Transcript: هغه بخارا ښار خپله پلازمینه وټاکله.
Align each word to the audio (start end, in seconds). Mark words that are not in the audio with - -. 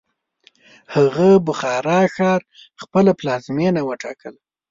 هغه 0.95 1.29
بخارا 1.47 1.99
ښار 2.15 2.41
خپله 2.81 3.11
پلازمینه 3.19 3.81
وټاکله. 3.85 4.39